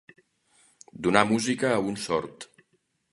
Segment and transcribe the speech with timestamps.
[1.07, 2.49] Donar música a un sord.